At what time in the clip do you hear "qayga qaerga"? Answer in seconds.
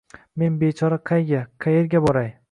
1.11-2.01